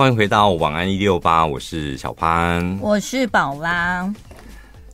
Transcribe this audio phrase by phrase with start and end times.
[0.00, 4.10] 欢迎回到晚安一六八，我是小潘，我是宝拉。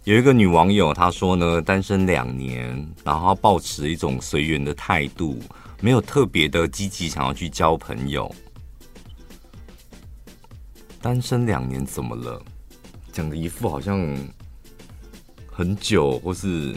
[0.02, 5.38] 有一个女网友她说呢，单身两年，然后抱持一种随缘的态度，
[5.80, 8.28] 没有特别的积极想要去交朋友。
[11.00, 12.42] 单身两年怎么了？
[13.12, 14.04] 讲的一副好像
[15.46, 16.74] 很久或是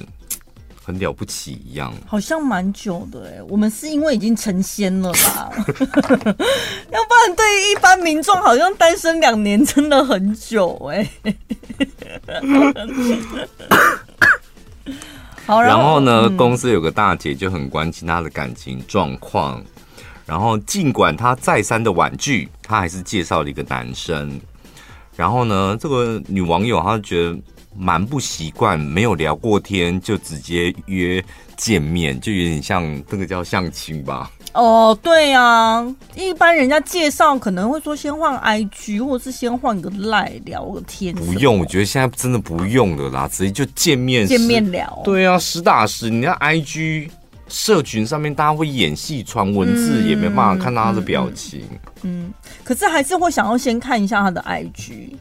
[0.90, 3.40] 很了不起一样，好像蛮久的哎。
[3.48, 5.52] 我们是因为已经成仙了吧？
[5.56, 11.08] 要不然对于一般民众，好像单身两年真的很久哎。
[15.46, 19.64] 好，然后呢，嗯、公司有个大姐就很关心她的感情状况，
[20.26, 24.42] 然后尽管她再三的婉拒，她还是介绍了一个男生。
[25.16, 27.38] 然后呢，这个女网友她就觉得
[27.76, 31.24] 蛮不习惯，没有聊过天就直接约
[31.56, 34.30] 见面，就有点像这个叫相亲吧。
[34.54, 41.14] 哦，对呀、啊，一般人家介绍可能会说先换 IG，或者是先换个赖聊个天。
[41.14, 45.02] 不用，我觉得现在真的不用了啦，直接就见面见面聊。
[45.06, 47.10] 对啊，实打实，你看 IG
[47.48, 51.64] 社群上面大家会演戏传文字，嗯、也没办法看到他的表情
[52.02, 52.26] 嗯。
[52.26, 55.14] 嗯，可是还是会想要先看一下他的 IG，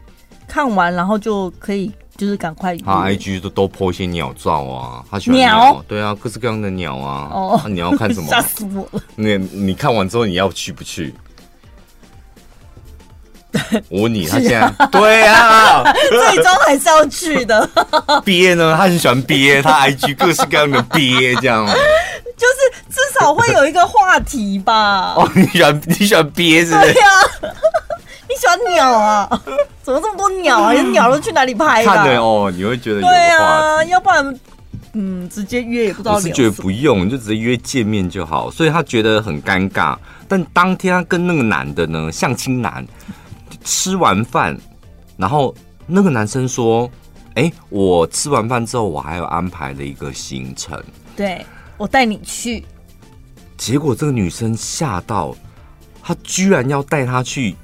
[0.48, 1.92] 看完然后就可以。
[2.18, 7.30] 就是赶快，他 IG 都都 po 一些鸟照啊，他喜欢鸟，鸟对啊，各式各样的鸟啊。
[7.32, 8.26] 哦，你要看什么？
[8.28, 9.00] 吓死我了！
[9.14, 11.14] 你你看完之后你要去不去？
[13.88, 17.68] 我问你，他现在、啊、 对啊，最终还是要去的。
[18.24, 21.64] 憋呢，他很喜欢憋，他 IG 各式各样的憋，这样。
[21.66, 25.14] 就是至少会有一个话题吧。
[25.16, 26.92] 哦，你喜欢你喜欢憋是不是？
[26.92, 27.48] 对呀、啊。
[28.28, 29.42] 你喜欢鸟啊？
[29.88, 30.72] 怎么这么多鸟啊？
[30.74, 31.90] 你鸟都去哪里拍的？
[31.90, 34.38] 看的哦，你会觉得有对啊，要不然
[34.92, 36.16] 嗯，直接约也不知道。
[36.16, 38.50] 我是觉得不用，你就直接约见面就好。
[38.50, 39.96] 所以他觉得很尴尬。
[40.28, 42.86] 但当天他跟那个男的呢，相亲男
[43.64, 44.54] 吃完饭，
[45.16, 45.54] 然后
[45.86, 46.84] 那个男生说
[47.36, 50.78] ：“哎、欸，我吃完饭之后，我还有安排了一个行程，
[51.16, 51.46] 对，
[51.78, 52.62] 我带你去。”
[53.56, 55.34] 结果这个女生吓到。
[56.00, 57.54] 他居然要带他去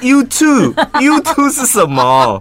[0.00, 2.40] YouTube，YouTube，YouTube 是什么？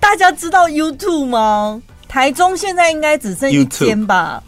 [0.00, 1.82] 大家知道 YouTube 吗？
[2.08, 4.42] 台中现在应该只剩一间吧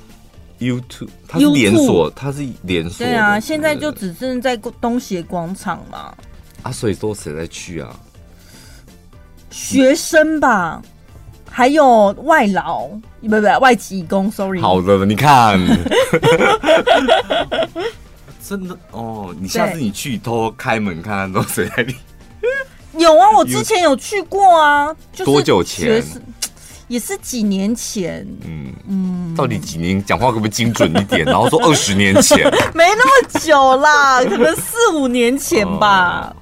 [0.60, 3.04] ？YouTube，它是连锁，它是连锁。
[3.04, 6.14] 对啊，现在就只剩在东协广场嘛。
[6.62, 7.94] 啊，所以说谁在去啊？
[9.50, 10.80] 学生吧，
[11.50, 12.86] 还有外劳，
[13.22, 14.30] 不不，外籍工。
[14.30, 15.58] Sorry，好的，你看。
[18.48, 21.96] 真的哦，你下次你去偷开门看看都谁在里？
[22.96, 24.94] 有啊，我之前有去过啊。
[25.12, 26.02] 就是多久前？
[26.88, 28.24] 也是几年前。
[28.46, 30.02] 嗯嗯，到底几年？
[30.04, 31.24] 讲话可不可以精准一点？
[31.26, 32.38] 然后说二十年前，
[32.72, 36.34] 没那么久啦，可能四五年前吧。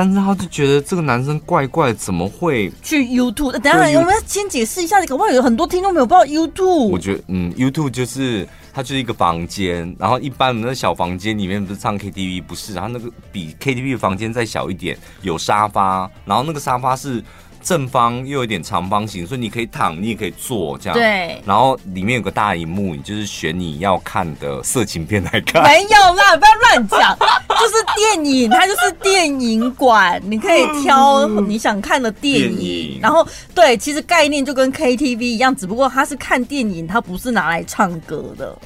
[0.00, 3.52] 但是他就觉得这个男生怪怪，怎么会去 YouTube？
[3.58, 6.88] 等下我们要先解释一下，搞不好有很多听众没有不知道 YouTube。
[6.88, 8.48] 我觉得，嗯，YouTube 就是。
[8.72, 17.20] 它就是一个房间，然后一般的那小房间里面不是唱 KTV，不是，然后那个比 KTV 的房间再小一点，有沙发，然后那个沙发是
[17.62, 20.98] 正方又有点长方形，所以你可以躺，你也可以坐，这样。
[20.98, 21.40] 对。
[21.44, 25.62] 然后里面有个大荧幕，你就是选你要看的色情片来看。
[25.62, 27.18] 没有啦，不要乱讲，
[27.60, 32.56] 就是电影，它就是电影馆，你可以挑你想看的电影。
[32.56, 32.98] 电影。
[33.00, 38.56] 然后对，其实概念就跟 KTV 一样，只不过它是看电影，它不是拿来唱歌的。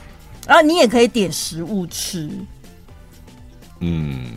[0.47, 2.31] 然后你也可以点食物吃。
[3.81, 4.33] 嗯，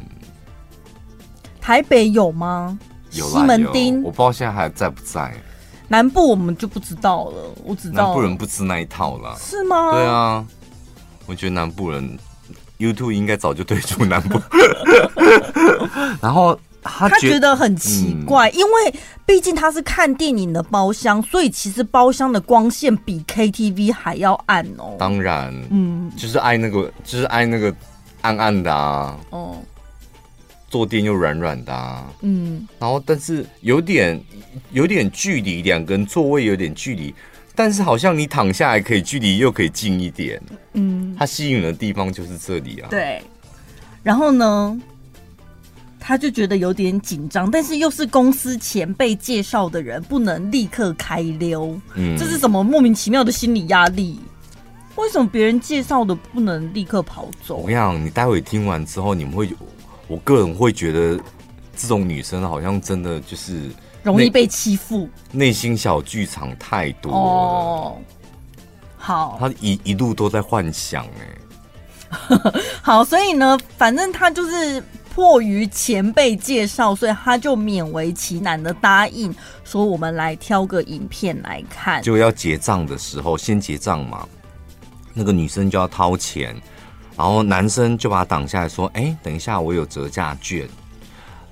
[1.61, 2.77] 台北有吗？
[3.17, 5.33] 有西门町，我不知道现在还在不在。
[5.87, 9.91] 南部我们就不知道了，我知道南部人不吃那一套了，是吗？
[9.91, 10.45] 对啊，
[11.25, 12.17] 我觉得南部人
[12.77, 14.39] YouTube 应该早就退出 南部。
[16.21, 16.57] 然后。
[16.89, 18.95] 他觉，他觉得很奇怪，嗯、因为
[19.25, 24.95] 毕竟他是看电影的包厢，所以其实包厢的光线比 KTV 还要暗哦。
[24.97, 27.75] 当然，嗯，就是爱那个，就是爱那个
[28.21, 29.17] 暗暗的啊。
[29.31, 29.57] 哦，
[30.67, 32.11] 坐垫又软软的啊。
[32.21, 34.21] 嗯，然后但是有点
[34.71, 37.13] 有点距离，两个人座位有点距离，
[37.55, 40.41] 但是好像你躺下来可以距离又可以近一点。
[40.73, 42.87] 嗯，它吸引人的地方就是这里啊。
[42.89, 43.21] 对，
[44.03, 44.81] 然后呢？
[45.99, 51.77] 他就觉得有点紧张，但是又是公司前辈介绍的人，不能立刻开溜。
[51.95, 54.17] 嗯，这是什么莫名其妙的心理压力？
[54.95, 57.57] 为什么别人介绍的不能立刻跑走？
[57.57, 59.49] 我跟你讲，你待会听完之后，你们会，
[60.07, 61.19] 我个人会觉得，
[61.75, 63.69] 这种女生好像真的就是
[64.03, 67.17] 容易被欺负，内心小剧场太多了。
[67.17, 67.97] 哦，
[68.97, 71.37] 好，她一一路都在幻想，哎。
[72.81, 74.81] 好，所以呢，反正她就是
[75.13, 84.25] 迫于前辈介绍，所以她就勉为其难的答应说：“我们来挑个影片来看。”就要结账的时候，先结账嘛，
[85.13, 86.55] 那个女生就要掏钱，
[87.17, 90.67] 然后男生就把他挡下来说：“哎，等一下，我有折价券。”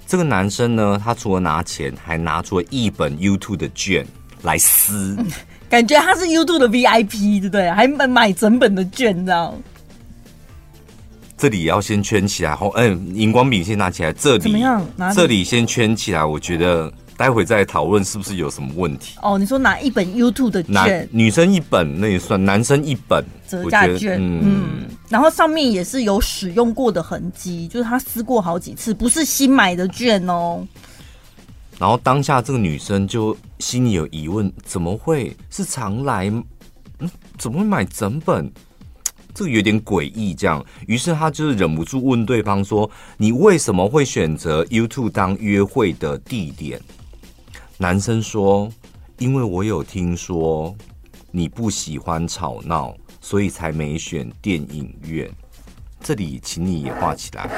[0.06, 4.06] 这个男生呢，他除了拿钱，还拿出了一本 YouTube 的券
[4.44, 5.17] 来撕，
[5.67, 7.71] 感觉他是 YouTube 的 VIP，对不对？
[7.71, 9.56] 还买买整本的券，你知道。
[11.38, 14.85] 这里要先圈起来，后，嗯，荧光笔先拿起来，这里怎么样？
[15.15, 16.94] 这里先圈起来，我觉得。
[17.17, 19.38] 待会再讨论是不是有什么问题哦？
[19.38, 30.65] 你说拿一本 YouTube 的券，女生一本那也算，男生一本折价券，嗯，嗯，然后上面也是有使用过的痕迹，就是他撕过好几次，不是新买的券哦。
[31.77, 36.31] 然后当下这个女生就心里有疑问：怎么会是常来？
[37.00, 38.51] 嗯，怎么会买整本？
[39.33, 46.79] 这个有点诡异，这样，于是她就是忍不住问对方说：“你为什么会选择 YouTube 当约会的地点？”
[47.77, 48.69] 男生说
[49.19, 50.74] ：“因为我有听说
[51.31, 55.30] 你不喜欢吵闹，所以才没选电影院。
[56.01, 57.50] 这里，请你也画起来。”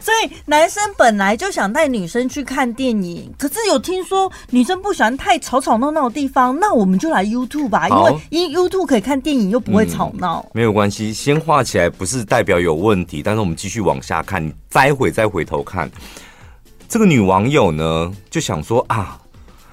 [0.00, 10.42] 所以男生本来就想带女生去看电影，可是有听说女生不喜欢太吵吵闹闹的地方，那我们就来 YouTube 吧，因为因 YouTube 可以看电影又不会吵闹。
[10.46, 15.90] 嗯，没有关系，先画起来不是代表有问题，但是我们继续往下看，你待会再回头看。
[16.88, 19.18] 这个女网友呢，就想说啊，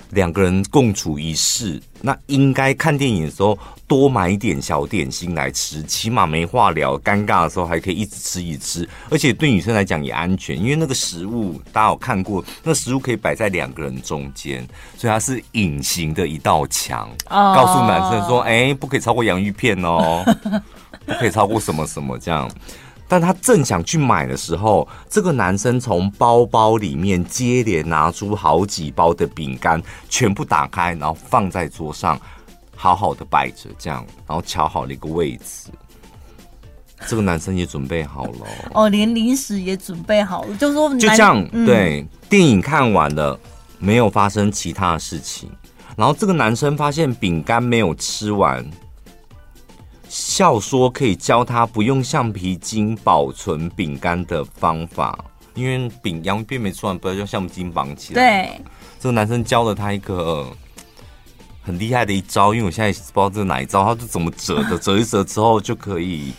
[0.09, 3.57] 两个人共处一室，那应该看电影的时候
[3.87, 14.67] 多买一点小点心来吃，起码没话聊，尴尬的时候还可以一直吃一吃，而且对女生来讲也安全，因为那个食物大家有看过，那食物可以摆在两个人中间，
[14.97, 17.55] 所以它是隐形的一道墙，oh.
[17.55, 20.25] 告诉男生说，哎，不可以超过洋芋片哦，
[21.05, 22.49] 不可以超过什么什么这样。
[23.07, 32.19] 但他正想去买的时候，这个男生从包包里面接连拿出好几包的饼干，全部打开，然后放在桌上，
[32.75, 35.69] 好好的摆着，这样，然后瞧好了一个位置。
[37.05, 43.37] 这个男生也准备好了，哦，连零食也准备好了，就说就这样，嗯、对，电影看完了，
[43.77, 45.51] 没有发生其他的事情。
[45.95, 48.65] 然后这个男生发现饼干没有吃完。
[50.13, 55.25] 笑说可以教他不用橡皮筋保存饼干的方法，
[55.55, 58.21] 因为饼洋芋片没吃完，不要用橡皮筋绑起来。
[58.21, 58.61] 对，
[58.99, 60.45] 这个男生教了他一个
[61.63, 64.77] 很厉害的一招，因为我现在不知道这是哪一招，他是怎么折的？
[64.77, 66.31] 折一折之后就可以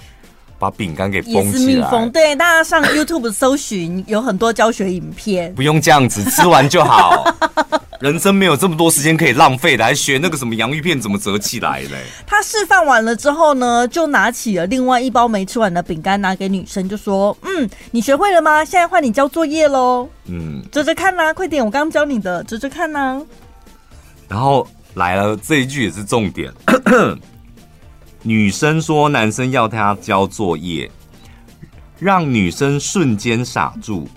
[0.59, 2.09] 把饼干给封起来。
[2.11, 5.53] 对，大家上 YouTube 搜寻，有很多教学影片。
[5.57, 7.25] 不用这样子，吃完就好。
[8.01, 12.03] 人生没有这么多时间可以浪费的，还学那个什么洋芋片怎么折起来嘞？
[12.27, 18.63] 他示范完了之后呢，就拿起了另外一包没吃完的饼干，拿给女生，就说：“嗯，你学会了吗？
[18.63, 20.07] 现在换你交作业喽。
[20.27, 23.23] 嗯，折折看呐，快点，我刚刚教你的，折折看呐。”
[24.29, 26.53] 然后来了这一句也是重点，
[28.27, 30.91] 女生说男生要她交作业，
[31.99, 34.09] 让女生瞬间傻住。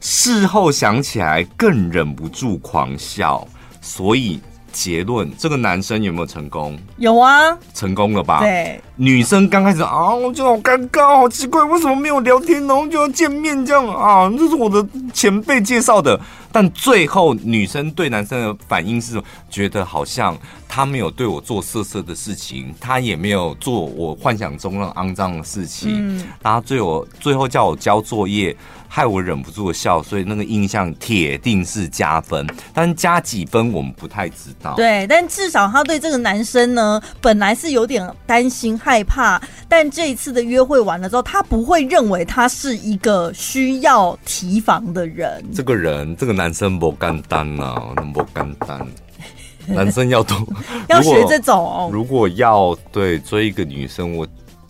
[0.00, 3.48] 事后想起来更忍不住狂笑，
[3.80, 4.38] 所以
[4.74, 6.76] 结论，这个男生有没有成功？
[6.98, 8.40] 有啊，成功了吧？
[8.40, 14.28] 对，女生刚开始啊，我觉得好尴尬，好奇怪，为什么没有聊天然后就要见面这样啊？
[14.36, 16.20] 这是我的前辈介绍的。
[16.50, 20.36] 但最后，女生对男生的反应是觉得好像
[20.68, 25.90] 他没有对我做色色的事情，他也没有做我幻想中那肮脏的事情。
[25.94, 28.56] 嗯，然后最后最后叫我交作业，
[28.94, 34.74] 害我忍不住的笑，所以那个印象铁定是加分，但加几分我们不太知道。
[34.76, 45.44] 对，但至少他对这个男生呢，本来是有点担心害怕，但这一次的约会完了之后，他不会认为他是一个需要提防的人。
[45.52, 46.54] 这个人，这个男。
[46.54, 47.74] 生不简单啊，
[48.12, 48.86] 不简单。
[49.66, 50.46] 男生要懂，
[50.88, 51.90] 要学这种。
[51.92, 54.24] 如果要对追一个女生，我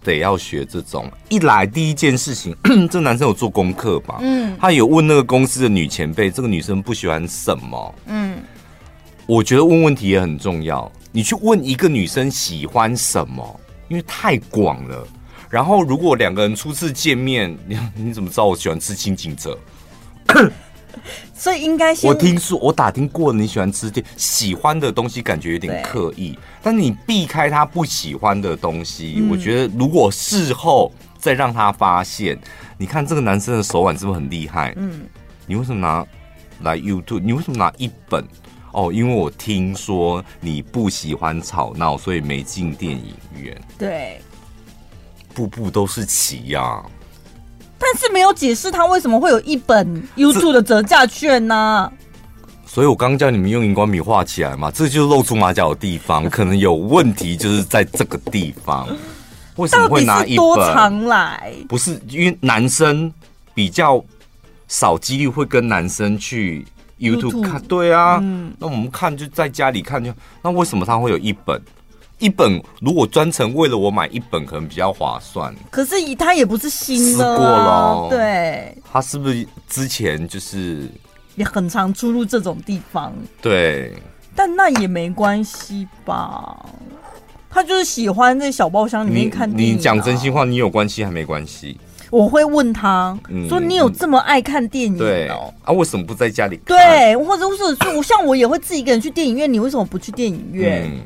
[0.05, 1.11] 得要学这种。
[1.29, 2.55] 一来第一件事情，
[2.91, 4.19] 这个男生有做功课吧？
[4.21, 7.95] 嗯，他有问那个公司的女前辈，这个女生不喜欢什么？
[8.07, 8.37] 嗯，
[9.27, 10.91] 我觉得问问题也很重要。
[11.11, 15.07] 你去问一个女生喜欢什么，因为太广了。
[15.49, 19.59] 然后如果两个人初次见面，你 你怎么知道我喜欢吃清景泽？
[21.35, 26.39] 所以应该先我听说，我打听过，你喜欢吃点喜欢的东西，感觉有点刻意。
[26.63, 32.39] 但你避开他不喜欢的东西，嗯、我觉得如果事后再让他发现，
[32.79, 34.73] 你看这个男生的手腕是不是很厉害？
[34.77, 35.07] 嗯，
[35.47, 36.07] 你为什么拿
[36.71, 37.21] 来 YouTube？
[37.21, 38.25] 你为什么拿一本？
[38.73, 43.57] 哦，因为我听说你不喜欢吵闹，所以没进电影院。
[43.79, 44.21] 对，
[45.33, 46.87] 步步都是棋呀、啊。
[47.85, 51.93] 但是没有解释他为什么会有一本 YouTube 的折价券呢、啊？
[52.67, 58.89] 所以我刚叫你们用荧光笔画起来嘛，这就是露出马脚的地方，可能有问题，就是在这个地方。
[59.57, 60.37] 为什么会拿一本？
[60.37, 61.53] 多常来？
[61.69, 63.13] 不是因为男生
[63.55, 64.03] 比较
[64.67, 66.67] 少几率会跟男生去
[66.99, 70.13] YouTube 看，对啊，嗯、那我们看就在家里看就，
[70.43, 71.61] 那为什么他会有一本？
[72.19, 75.55] 一本如果专程为了我买一本，可能比较划算。
[75.71, 78.77] 可是以他也不是新的、啊，过了，对。
[78.91, 80.89] 他是不是之前就是
[81.35, 83.13] 也很常出入这种地方？
[83.43, 83.93] 对。
[84.35, 86.65] 但那也没关系吧？
[87.51, 89.77] 他就是喜欢在小包厢里面看电影、啊。
[89.77, 91.79] 你讲真心话，你有关系还没关系？
[92.11, 94.99] 我会问他、嗯、说：“你有这么爱看电影、喔？
[94.99, 96.77] 对啊，为什么不在家里看？
[96.77, 101.01] 对，或者是我，像我也会自己一个人去电影院，你为什么不去电影院？”嗯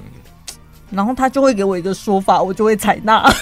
[0.90, 3.23] 然后他就会给我一个说法，我就会采纳。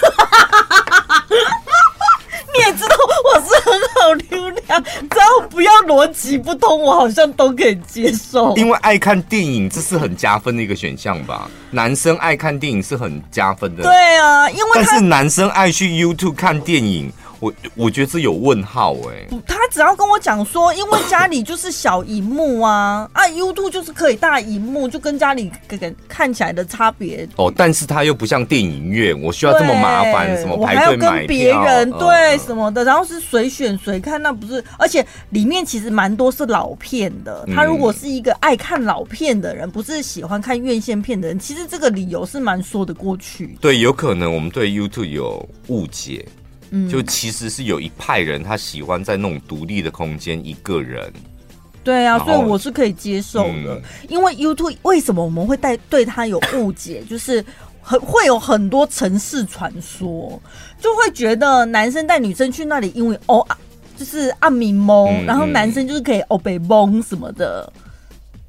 [2.55, 8.57] 你也知道我是很好流量，只要不要逻辑不通，我好像都可以接受。
[8.57, 11.51] 因为爱看电影，这是很加分的一个选项吧？
[11.71, 13.83] 男生爱看电影是很加分的。
[13.83, 17.13] 对啊，因为但是男生爱去 YouTube 看电影。
[17.39, 25.51] 我我觉得这有问号哎、欸，他只要跟我讲说，因为家里就是小荧幕啊， 啊，YouTube 就是可以大荧幕，就跟家里
[26.09, 27.53] 看起来的差别哦。
[27.55, 34.65] 但是他又不像电影院，我需要这么麻烦，什么排队买别人对、呃、什么的，然后是随选随看，那不是？
[34.79, 37.47] 而且里面其实蛮多是老片的。
[37.55, 43.57] 他如果是一个爱看老片的人，不是喜欢看院线片的人，其实这个理由是蛮说得过去。
[43.61, 46.25] 对，有可能我们对 YouTube 有误解。
[46.91, 51.13] 就其实是有一派人，他喜欢在那种独立的空间一个人。
[51.85, 53.75] 对啊，所以我是可以接受的。
[53.75, 57.03] 嗯、因为 YouTube 为什么我们会带对他有误解？
[57.09, 57.45] 就是
[57.81, 60.41] 很会有很多城市传说，
[60.81, 63.47] 就会觉得男生带女生去那里，因为哦，
[63.97, 67.73] 就是暗迷蒙，嗯、然后男生就是可以哦被蒙什么的，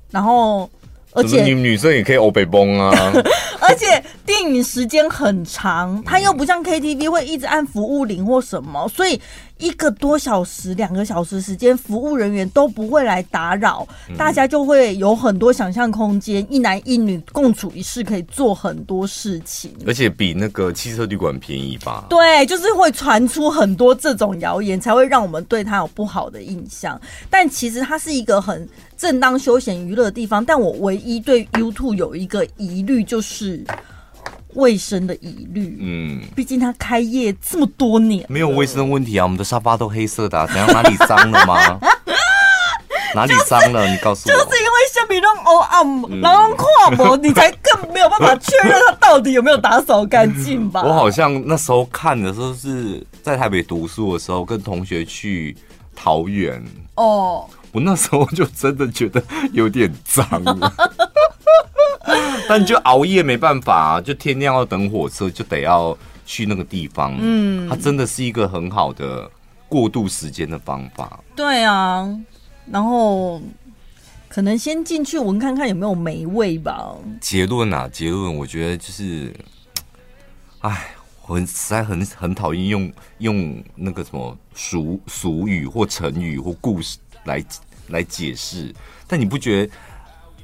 [0.09, 0.69] 然后。
[1.17, 2.91] 而且女女生也可以欧北崩啊！
[3.59, 9.19] 而且电影时间很长，它又不像 KTV 会一直按服务铃或什么，所以。
[9.59, 16.45] 一个多小时、两个小时时间，服务人员都不会来打扰，嗯、大家就会有很多想象空间。
[16.49, 22.05] 一男一女共处一室，可以做很多事情，而且比那个汽车旅馆便宜吧？
[22.09, 26.99] 对，就是会传出很多这种谣言，才会让我们对他有不好的印象。
[27.29, 30.43] 但其实它是一个很正当休闲娱乐的地方。
[30.43, 33.63] 但我唯一对 YouTube 有一个疑虑，就是。
[34.57, 39.23] 卫生的疑虑，嗯，毕竟他开业这么多年，没有卫生的问题啊。
[39.23, 40.67] 我们的沙发都黑色的，啊， 怎样？
[40.73, 41.79] 哪里脏了吗？
[43.15, 43.87] 哪里脏了？
[43.87, 44.33] 你告诉我。
[44.35, 50.81] 就是因为下面弄欧暗，然后跨模，你才更没有办法确认它到底有没有打扫干净吧？
[50.85, 55.55] 我好像那时候看的时候是在台北读书的时候，跟同学去
[55.95, 56.61] 桃园
[56.95, 57.45] 哦。
[57.71, 60.73] 我那时候就真的觉得有点脏了。
[62.47, 67.15] 但就熬夜没办法啊，就天天要等火车，就得要去那个地方。
[67.19, 69.29] 嗯，它真的是一个很好的
[69.67, 71.19] 过渡时间的方法。
[71.35, 72.07] 对啊，
[72.71, 73.41] 然后
[74.29, 76.95] 可能先进去闻看看有没有霉味吧。
[77.19, 79.33] 结论啊，结论，我觉得就是，
[80.59, 80.91] 哎，
[81.25, 87.45] 我很实在很很讨厌用用那个什么俗俗语或成语或故事来
[87.89, 88.73] 来解释，
[89.05, 89.73] 但你不觉得？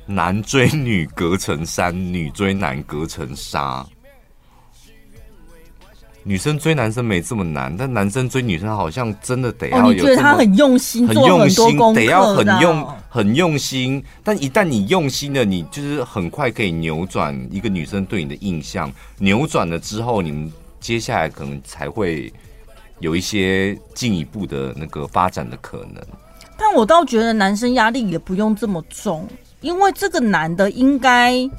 [0.06, 3.88] 男追女隔层山，女追男隔层纱。
[6.26, 10.04] 女生追男生没这么难，但男生追女生好像真的得要有。
[10.04, 14.04] 觉得他很用心，很用心，得要很用很用心。
[14.26, 18.92] 但一旦你用心了，你就是很快可以扭转一个女生对你的印象。
[19.20, 22.30] 扭转了之后，你们接下来可能才会
[23.00, 26.06] 有一些进一步的那个发展的可能。
[26.58, 29.28] 但我倒觉得男生压力也不用这么重。
[29.62, 31.50] 因为这个男的应该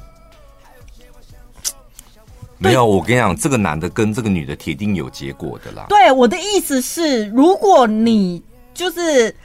[2.59, 5.87] 没有，我跟你讲，这个男的跟这个女的铁定有结果的啦。
[5.89, 8.39] 对，我的意思是，如果你
[8.75, 9.35] 就是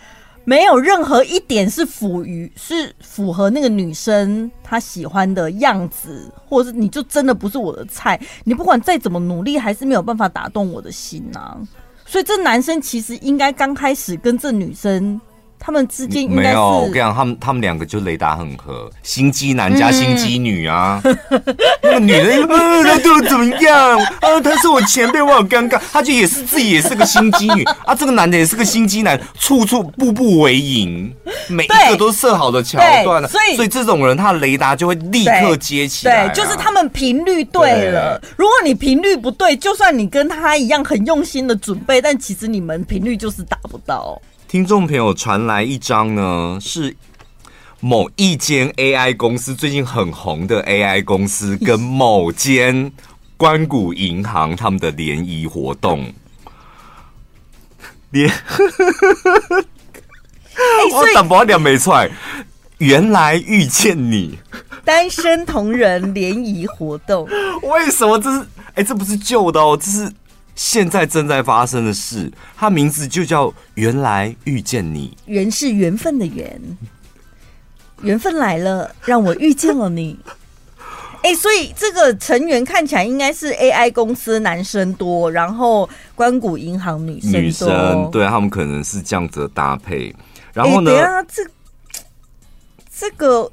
[0.44, 11.56] 没有任何一点是符于是符合那个女生她喜欢的样子，或者是你就真的不是我的菜，你不管再怎么努力，还是没有办法打动我的心呐、啊。
[12.04, 15.18] 所以这男生其实应该刚开始跟这女生。
[15.62, 21.00] 他们之间没有，我跟你讲，他们他们两个就雷达很合，心机男加心机女啊。
[21.04, 21.44] 嗯、
[21.82, 23.98] 那个女人，呃，他对我怎么样？
[23.98, 25.78] 啊，他是我前辈，我好尴尬。
[25.92, 31.14] 他就也是自己也是个心机女啊，这个男的也是个心机男，处处步步为营，
[31.48, 33.28] 每一个都设好的桥段了。
[33.28, 36.34] 所以，所以这种人，他的雷达就会立刻接起来、啊对。
[36.34, 38.18] 对，就是他们频率对了。
[38.18, 44.20] 对如果你频率不对，就算你跟他一样很用心的准备，但其实你们频率就是达不到。
[44.50, 46.96] 听众朋友传来一张呢，是
[47.78, 52.90] 某一间 AI 公司最近很红的 AI 公司跟 某间
[53.36, 56.12] 关谷银行他们的联谊活动，
[58.10, 58.28] 联，
[60.94, 62.10] 我怎么点没出来，
[62.78, 64.36] 原来遇见你，
[64.84, 67.28] 单身同人联谊活动，
[67.62, 68.44] 为什么这是？
[68.74, 70.12] 哎，这不是旧的哦，这是。
[70.60, 75.16] 现在正在发生的事，它名字就叫《原来遇见你》。
[75.24, 76.60] 缘是缘分的缘，
[78.02, 80.18] 缘分来了，让我遇见了你。
[81.22, 87.40] 哎、欸，所以这个成员看起来应该是 AI 公司男生多，然后关谷银行女生多。
[87.40, 90.14] 女生对他们可能是这样子的搭配。
[90.52, 90.92] 然后呢？
[91.26, 91.42] 这
[92.94, 93.50] 这个。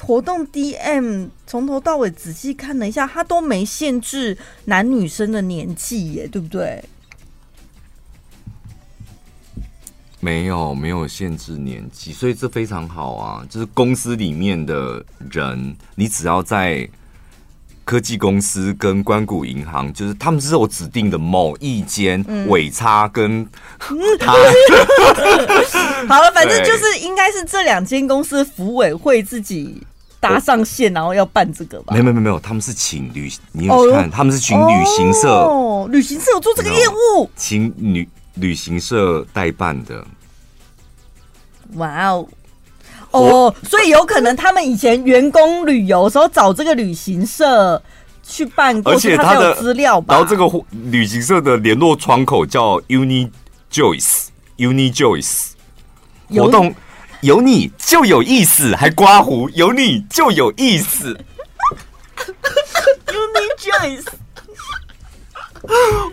[0.00, 6.82] 活动 DM 从头到尾仔细看了一下，他都没限制男女生的年纪耶，对不对？
[10.20, 13.46] 没有，没有限制年纪，所以这非常好啊！
[13.48, 16.88] 就是公司里面的人，你只要在
[17.88, 23.48] 科技公司跟关谷银行，就是他们是我指定的某一间尾差跟
[24.20, 24.32] 他。
[26.06, 29.82] 好了，反正就是应该是这两间公司福委会自己。
[30.20, 31.92] 搭上线，然后要办这个吧？
[31.92, 34.10] 没有没有没有，他们是请旅，你有看？
[34.10, 40.04] 他们是请旅行社哦，旅行社有做这个业务，请旅旅行社代办的。
[41.74, 42.28] 哇哦
[43.10, 47.82] 哦，所以有可能他们以前员工旅游时候找这个旅行社
[48.22, 50.14] 去办，而且他的资料吧。
[50.14, 50.46] 然后这个
[50.90, 53.30] 旅行社的联络窗口叫 Uni
[53.72, 55.52] Joyce，Uni Joyce
[56.28, 56.74] 活动。
[57.20, 61.18] 有你就有意思，还刮胡，有你就有意思。
[63.08, 64.04] Uni Joyce，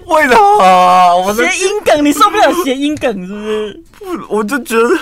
[0.07, 3.83] 为了啊，我谐音梗，你受不了谐音梗是不是？
[3.99, 4.97] 不，我就觉得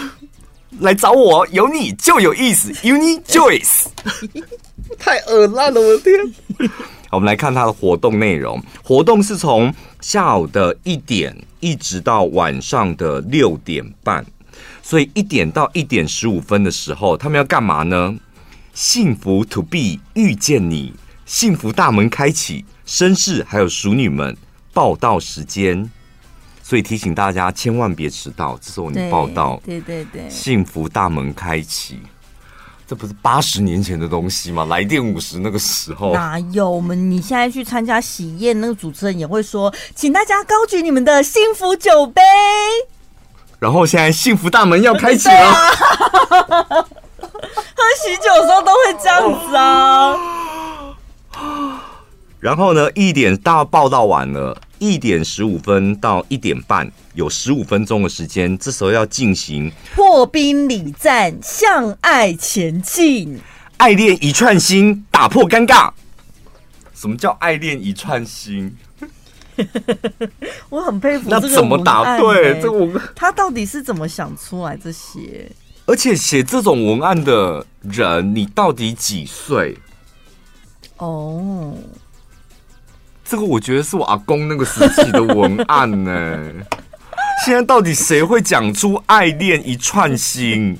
[0.80, 2.72] 来找我，有你就有意思。
[2.84, 3.86] Uni Joyce，
[4.98, 6.70] 太恶烂了，我的天！
[7.12, 8.62] 我们来看它的活动内容。
[8.84, 14.26] 活动是从下午的一点一直到晚上的六点半。
[14.82, 18.16] 所以一点到一点十五分的时候，他们要干嘛呢？
[18.74, 20.94] 幸福 to be 遇见你，
[21.26, 24.36] 幸福大门开启，绅士还有淑女们
[24.74, 25.90] 报道时间。
[26.66, 29.62] 所以提醒大家千万别迟到，这时候你报道。
[29.66, 32.00] 对对对，幸福大门开启，
[32.88, 34.64] 这不是八十年前的东西吗？
[34.66, 36.70] 来电五十那个时候哪有？
[36.70, 42.22] 我们你现在去参加喜宴，那个主持人也会说，请大家高举你们的幸福酒杯。
[43.60, 45.70] 然后现在幸福大门要开启了，啊、
[47.36, 50.18] 喝喜酒的时候都会这样子啊。
[52.40, 54.58] 然后呢，一点大报道完了，
[54.92, 63.40] 一点十五分到一点半有十五分钟的时间，这时候要进行破冰礼赞，向爱前进，
[63.78, 65.90] 爱恋一串心，打破尴尬。
[66.94, 68.76] 什么叫爱恋一串心？
[70.70, 71.30] 我很佩服。
[71.30, 72.60] 那怎么答对？
[72.62, 75.50] 这个我他到底是怎么想出来这些？
[75.86, 79.78] 而且写这种文案的人，你到底几岁？
[80.98, 81.76] 哦，
[83.26, 86.40] 这个我觉得是我阿公那个时期的文案呢。
[87.46, 90.78] 现在到底谁会讲出“爱恋一串心”？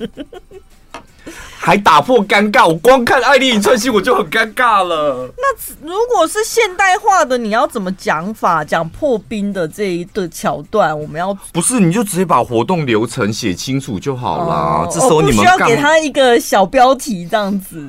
[1.56, 5.32] 还打破尴尬，我光看《爱恋一串心》我就很尴尬了。
[5.38, 8.62] 那如果是现代化的，你要怎么讲法？
[8.62, 14.54] 讲破冰的这一个桥段，我们要不是你就直接把活动流程写清楚就好啦。
[14.84, 17.88] 哦、这时候你们、哦、需要给他一个小标题这样子。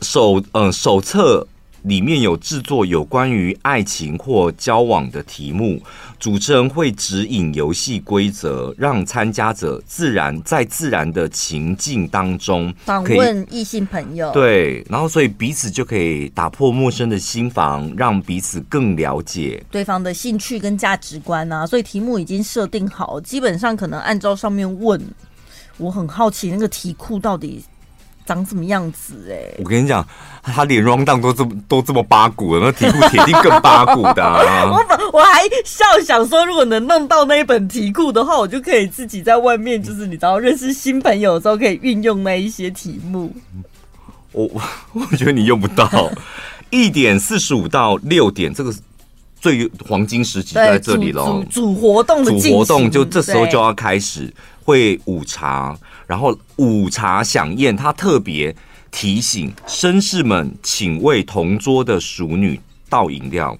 [0.00, 1.46] 手嗯、呃，手册
[1.84, 5.80] 里面有制作有关于爱情或交往的题目。
[6.18, 14.32] 主持人会指引游戏规则，让参加者自然在自然的情境当中访问异性朋友。
[14.32, 21.66] 对，然后所以彼此就可以打破陌生的心房，让彼此更了解对方的兴趣跟价值观啊。
[21.66, 25.00] 所以题目已经设定好，基本上可能按照上面问。
[25.76, 27.60] 我很好奇那个题库到底
[28.26, 29.54] 长什么样子哎、欸。
[29.58, 30.06] 我跟你讲，
[30.42, 34.64] 他连 rundown 都这么都这么八股了，那题库铁定更八股的、啊。
[34.70, 43.34] 我我还笑想说，如果能弄到那一本题库的话，我就可以自己在外面，就是你知道认识新朋友的时候，可以运用那一些题目。
[44.32, 44.50] 我
[44.92, 45.88] 我觉得你用不到。
[46.70, 48.74] 一点四十五到六点，这个
[49.40, 51.44] 最黄金时期就在这里喽。
[51.48, 54.32] 主活动的主活动就这时候就要开始
[54.64, 58.54] 会午茶，然后午茶饗宴，他特别
[58.90, 63.58] 提醒绅士们，请为同桌的熟女倒饮料，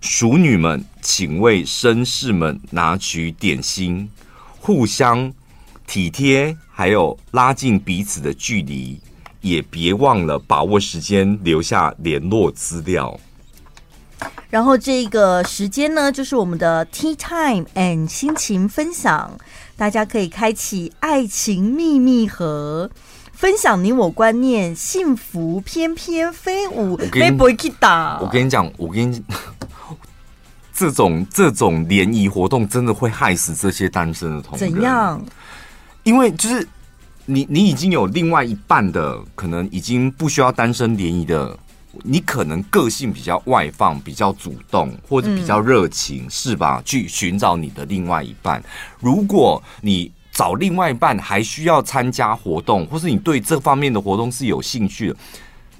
[0.00, 4.10] 熟女们请为绅士们拿取点心，
[4.60, 5.32] 互相
[5.86, 9.00] 体贴，还有拉近彼此的距离。
[9.40, 13.18] 也别忘了把握时间留下联络资料。
[14.48, 19.36] 然后这个时间呢，就是我们的 tea time and 心情分享，
[19.82, 22.88] 大家可以开启爱情秘密盒，
[23.32, 26.92] 分享你我观念，幸福翩翩飞舞。
[26.92, 27.36] 我跟你
[27.80, 29.20] 讲，我跟你讲， 我跟你，
[30.72, 34.70] 这种这种联谊活动真的会害死这些单身的同学。
[34.70, 35.20] 怎样？
[36.04, 36.64] 因为就是。
[37.24, 41.56] 你你已经有另外一半的，可能已经不需要单身联谊的，
[42.02, 46.82] 你可能个性比较外放，比较主动，或者比较热情，嗯、是吧？
[46.84, 48.62] 去寻找你的另外一半。
[48.98, 55.16] 如果你找另外一半还需要参加活动，或是你对这方面的活动是有兴趣的，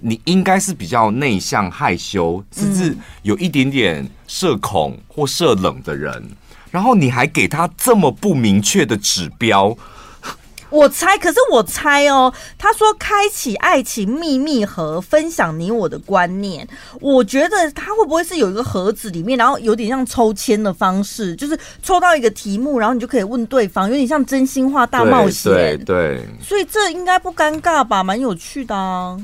[0.00, 6.22] 你应该是比较内向、害羞，甚至有一点点社恐或社冷的人。
[6.70, 9.76] 然后你还给他这么不明确的指标。
[10.72, 16.66] 我猜，可是我猜哦，他说开启爱情秘密盒，分享你我的观念。
[16.98, 25.78] 我觉得他会不会是有一个盒子里面，然后有点像抽签的方式，就是抽到一个题目，然后你就可以问对方，有点像真心话大冒险。
[25.84, 28.02] 对，所以这应该不尴尬吧？
[28.02, 29.18] 蛮有趣的啊。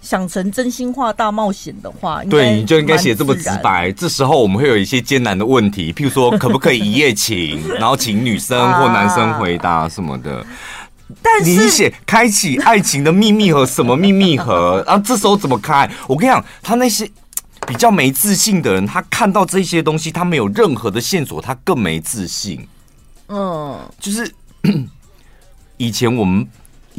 [0.00, 3.92] 想成真心话大冒险的话，对，你就应该写这么直白。
[3.92, 10.44] 这时候我们会有一些艰难的问题，譬如说可不可以一夜情， 然后请女生或男生回答什么的。
[11.20, 14.82] 但是你写开启爱情的秘密盒，什么秘密盒？
[14.88, 15.90] 然后这时候怎么开？
[16.06, 17.08] 我跟你讲，他那些
[17.66, 22.66] 比较没自信的人，他看到这些东西，他没有任何的线索，他更没自信。
[23.28, 24.32] 嗯，就是
[25.76, 26.48] 以前我们。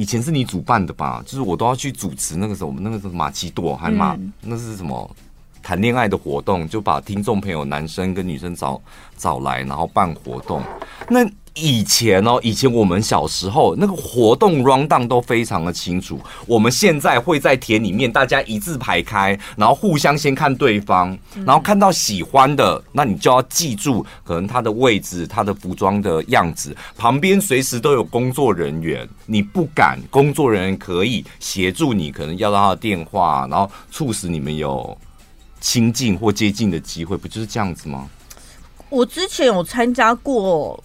[0.01, 1.21] 以前是你主办的吧？
[1.27, 5.15] 就是我都要去主持那个时候，我们那个时候马奇朵还马，嗯、那是什么
[5.61, 8.81] 谈恋爱的活动，就把听众朋友男生跟女生找
[9.15, 10.59] 找来，然后办活动。
[11.07, 11.19] 那
[11.53, 16.17] 以前哦，以前我们小时候那个活动 rundown 都非常的清楚。
[16.47, 29.05] 我们现在会在田里面，大家一字排开，然后互相先看对方，然后看到喜欢的，那你就要记住，可能他的位置、他的服装的样子，旁边随时都有工作人员。
[29.25, 34.97] 你不敢，工作人员可以协助你，可能要到他的电话，然后促使你们有
[35.59, 38.09] 亲近或接近的机会，不就是这样子吗？
[38.89, 40.81] 我之前有参加过。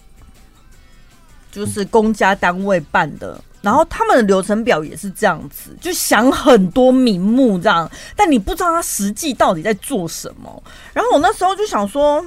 [1.57, 10.63] 就是公家单位办的，然后他们的流程表也是这样子，就想很多名目这样，但你不知道他实际到底在做什么。
[10.93, 12.23] 然后我那时候就想说，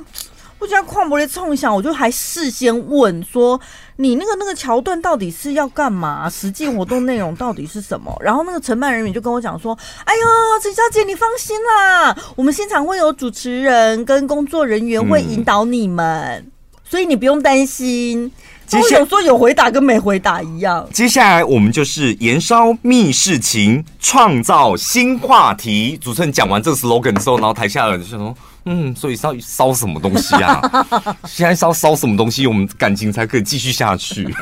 [0.59, 3.61] 我觉得旷博的冲想，我就还事先问说，
[3.97, 6.29] 你那个那个桥段到底是要干嘛？
[6.29, 8.13] 实际活动内容到底是什么？
[8.21, 10.27] 然后那个承办人员就跟我讲说，哎呦，
[10.61, 16.51] 陈小姐你放心啦，我们现场会有主持人跟工作人员会引导你们，嗯、
[16.85, 18.33] 所以你不用担心。
[18.79, 20.87] 我想说有回答跟没回答一样。
[20.93, 25.99] 接下来我们就是延烧密室情，创造新话题。
[26.01, 30.61] 主持人讲完这个 slogan 的时候，然后台下的人就说：“嗯，所以烧烧什么东西啊？
[31.27, 34.33] 现在烧烧什么东西，我们感情才可以继续下去？”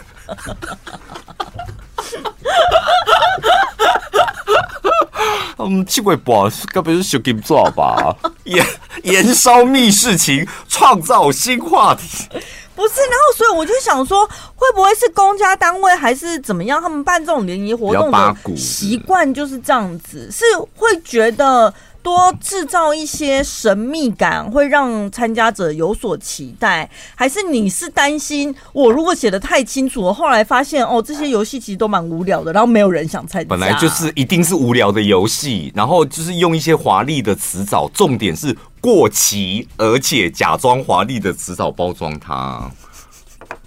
[5.61, 6.51] 嗯，奇怪不？
[6.73, 8.15] 该不是小金做吧？
[8.45, 8.65] 延
[9.03, 12.27] 延烧密室情，创造新话题。
[12.75, 16.81] 不是，然后所以我就想说，会不会是公家单位还是怎么样？
[16.81, 20.45] 他们办这种联谊活动的习惯就是这样子，是
[20.77, 21.75] 会觉得
[22.09, 33.49] 多制造一些神秘感，会让参加者有所期待，还是你是担心我如果写的太清楚了，后来发现哦，这些游戏其实都蛮无聊的，然后没有人想参加。
[33.51, 38.57] 本来就是一定是无聊的游戏，然后就是用一些华丽的词藻，重点是。
[38.81, 42.71] 过期，而且假装华丽的词藻包装它，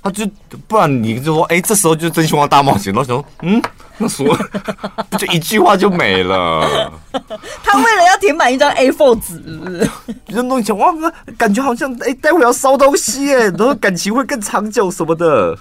[0.01, 0.25] 他就
[0.69, 2.93] 不然你就说，哎、这时候就真心话大冒险。
[2.93, 3.61] 然后说，嗯，
[4.01, 4.37] 那说
[5.17, 6.91] 就一句话就没了。
[7.63, 9.89] 他为了要填满一张 A4 纸，
[10.33, 10.93] 就弄起来哇，
[11.37, 15.57] 感觉好像哎，待会要烧东西哎， 然后感情会更长久什么的。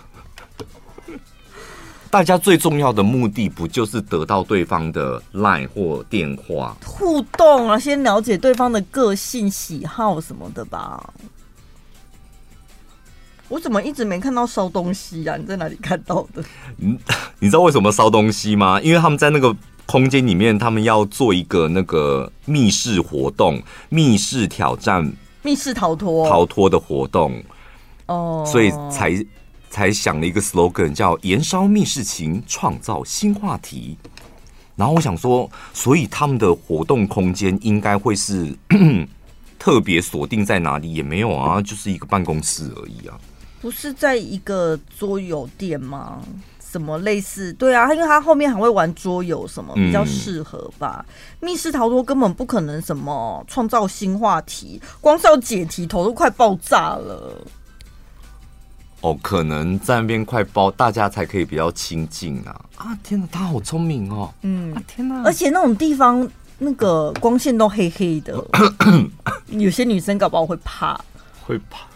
[2.11, 7.79] 大家最重要的目的不就是得到对方的 line 或电话互动啊？
[7.79, 11.01] 先了解对方的个性、喜好什么的吧。
[13.51, 15.37] 我怎么一直没看到烧东西呀、啊？
[15.37, 16.43] 你在哪里看到的？
[16.77, 16.97] 你
[17.41, 18.81] 你知道为什么烧东西吗？
[18.81, 19.55] 因为他们在那个
[19.87, 27.43] 空间里面，他们要做一个那个密室活动、密室挑战、密室逃脱、逃脱的活动。
[28.07, 29.27] 哦，所以才
[29.69, 33.99] 才想了一个 slogan，叫“燃烧密室情，创造新话题”。
[34.77, 38.57] 然后我想说，所以他们的活动空间应该会是
[39.59, 40.95] 特别锁定在哪里？
[40.95, 43.19] 也没有啊，就是一个办公室而已啊。
[43.61, 46.19] 不是在一个桌游店吗？
[46.71, 47.53] 什么类似？
[47.55, 51.05] 对啊，因为他后面还会玩桌游，什么比较适合吧？
[51.09, 57.45] 嗯、密室逃脱根本不可能什么创造新话题，光是要解题头都快爆炸了。
[59.01, 62.65] 哦，可能在那边快包，大家才可以比较亲近啊！
[62.77, 64.33] 啊，天哪，他好聪明哦！
[64.43, 68.41] 嗯，啊、天哪，而且那种地方那个光线都黑黑的，
[69.49, 71.01] 有些女生搞不好会怕，
[71.45, 71.90] 会怕。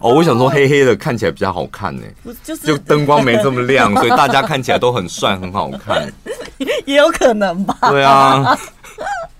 [0.00, 2.02] 哦，我想说黑黑的看起来比较好看呢，
[2.42, 6.12] 就是就灯光没这么亮， 所以大家看起来都很帅，很好看，
[6.86, 7.76] 也有可能吧？
[7.90, 8.42] 对啊，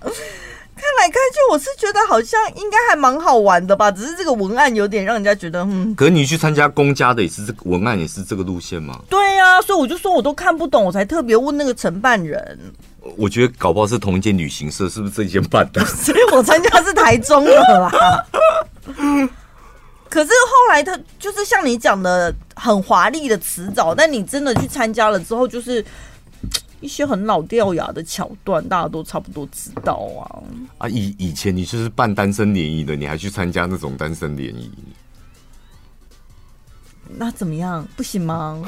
[0.03, 5.93] 看来看去，我是觉得好像应该还蛮好玩的吧，只是这个文案有点让人家觉得，嗯。
[5.95, 8.99] 可是你去参加公家的也是这个文案也是这个路线吗？
[9.09, 12.57] 对呀，所以我就说我都看不懂，我才特别问那个承办人。
[13.17, 15.83] 我觉得搞不好是同一间旅行社，是不是这一间办的？
[15.85, 18.25] 所以我参加是台中的啦。
[20.09, 25.83] 可是后来他就是像你讲的很华丽的辞藻，但你真的去参加了之后，就是
[26.79, 30.23] 一些很老掉牙的桥段，大家都差不多知道啊。
[30.77, 34.71] 啊，以以前你就是办单身联谊的，你还去参加那种单身联谊，
[37.17, 37.85] 那怎么样？
[37.97, 38.61] 不行吗？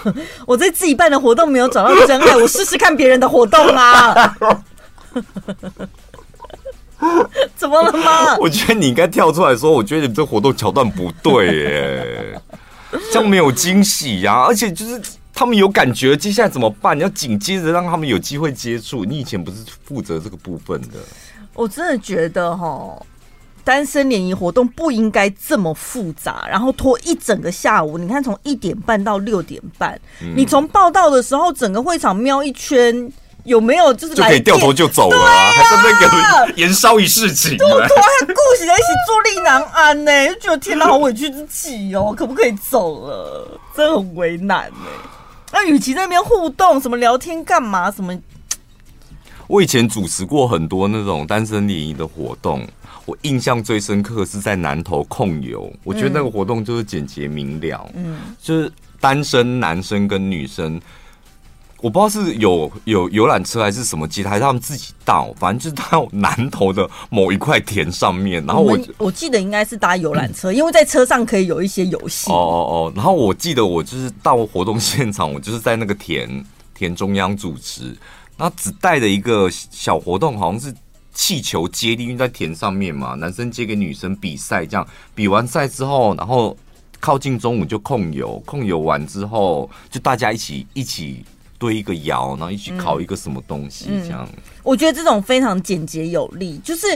[0.46, 4.36] 我在自己办的活动没有找到真爱，我试试看别人的活动啊。
[7.56, 8.36] 怎么了吗？
[8.40, 12.40] 我觉得你应该跳出来说，我觉得你这活动桥段不对耶，
[13.12, 14.46] 这样没有惊喜呀、啊。
[14.46, 15.00] 而且就是
[15.34, 16.96] 他们有感觉，接下来怎么办？
[16.96, 19.04] 你要紧接着让他们有机会接触。
[19.04, 20.98] 你以前不是负责这个部分的？
[21.54, 23.00] 我真的觉得哈，
[23.64, 27.98] 单身联谊活动不应该这么复杂，然后拖一整个下午。
[27.98, 33.12] 你看，从一点半到六点半，嗯、你从报道的时候，整个会场瞄一圈。
[33.44, 35.30] 有没有就是就可以掉头就走了啊？
[35.30, 43.60] 啊还在那个延烧一世情，对，还顾及在一起坐立难安呢，就觉得天哪，好委屈自己哦，可不可以走了？
[43.76, 44.86] 真的很为难呢。
[45.52, 47.90] 那与其在那边互动，什么聊天干嘛？
[47.90, 48.16] 什么？
[49.48, 52.64] 我以前主持过很多那种单身联谊的活动，
[53.06, 60.80] 我印象最深刻是在南投控油，我觉得那个活动就是简洁明了，嗯，就是单身男生跟女生。
[61.82, 68.40] 我不知道是有有游览车还是什么机台，还是他们自己到，反正就是到南头的某一块田上面。
[68.46, 72.30] 然后我我记得应该是搭游览车，因为在车上可以有一些游戏。
[72.30, 72.92] 哦哦哦！
[72.94, 77.86] 然后我记得我就是到活动现场，我就是在那个田田中央主持，
[78.36, 80.72] 然后只带了一个小活动，好像是
[81.12, 86.56] 气球接力，因为在田上面嘛，男生接给女生比赛，这样比完赛之后，然后
[87.00, 91.24] 靠近中午就控油，控油完之后就大家一起一起。
[91.62, 94.42] 堆一个窑，然后一起烤一个什么东西，这样、嗯嗯。
[94.64, 96.88] 我觉得这种非常简洁有力，就是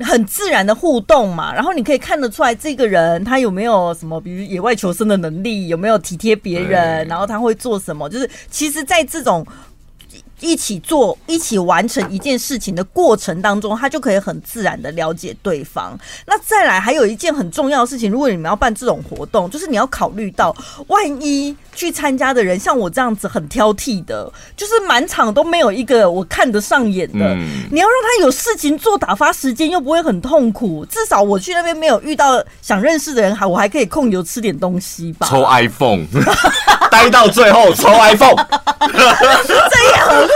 [0.00, 1.54] 很自然的互动嘛。
[1.54, 8.08] 然后你可以看得出来，这个人他有没有什么，比如野外求生的能力，有没有体贴别人，然后他会做什么。
[8.08, 9.46] 就是其实，在这种。
[10.44, 15.98] 一起做、一起完成一件事情的过程当中，他就可以很自然的了解对方。
[16.26, 20.54] 那再来，还有一件很重要的事情，如果你们要办这种活动，就是你要考虑到，
[20.88, 30.84] 万一去参加的人像我这样子很挑剔的，就是满场都没有一个我看得上眼的，嗯、你要让他有事情做，打发时间又不会很痛苦。
[30.86, 35.26] 至少我去那边没有遇到想认识的人，还我还可以控油吃点东西吧。
[35.30, 36.06] 抽 iPhone，
[36.90, 38.36] 待到最后抽 iPhone，
[38.86, 40.33] 这也很。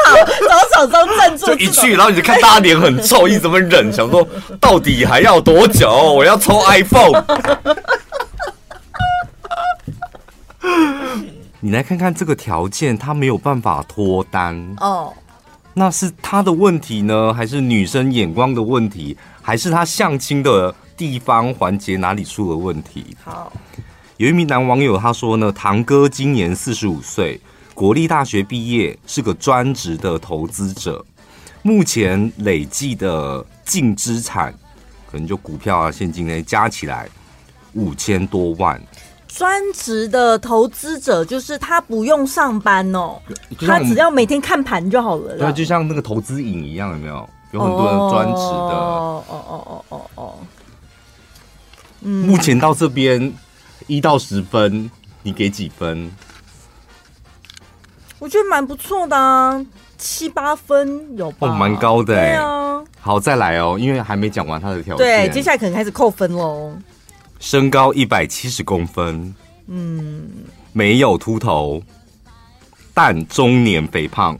[0.49, 4.27] 找厂商赞助，就一去，然后你就看大家脸很臭，一直怎么忍， 想说
[4.61, 5.91] 到底还要多久？
[5.91, 7.25] 我要抽 iPhone。
[11.61, 15.13] 你来看看这个条件，他没有办法脱单哦。
[15.75, 23.17] 那是他的问题呢，还是女生眼光的问题，还是他相亲的地方环节哪里出了问题？
[23.25, 23.53] 好，
[24.17, 27.41] 有一名男网友他说呢，堂哥今年四十五岁。
[27.79, 31.05] 国立大学毕业，是个专职的投资者，
[31.63, 34.53] 目前累计的净资产，
[35.09, 37.09] 可能就股票啊、现金呢加起来
[37.75, 38.83] 五千多万。
[39.29, 43.17] 专职的投资者就是他不用上班哦，
[43.61, 45.39] 他只要每天看盘就好了。
[45.39, 47.31] 对，就像那个投资影一样，有没有？
[47.53, 48.75] 有很多人专职的。
[48.75, 50.35] 哦哦哦哦哦哦。
[52.01, 53.33] 嗯，目前到这边
[53.87, 54.91] 一到十分，
[55.23, 56.11] 你给几分？
[58.19, 59.65] 我觉得蛮不错的啊，
[59.97, 61.49] 七八分有吧？
[61.49, 62.31] 哦，蛮高的哎。
[62.31, 62.85] 对啊。
[63.01, 65.07] 好，再来哦，因为还没讲完他的条件。
[65.07, 66.73] 对，接下来可能开始扣分喽。
[67.39, 69.35] 身高一百七十公分，
[69.69, 70.29] 嗯，
[70.73, 71.81] 没有秃头，
[72.93, 74.37] 但中年肥胖，